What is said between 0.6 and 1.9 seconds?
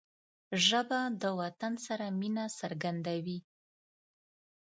ژبه د وطن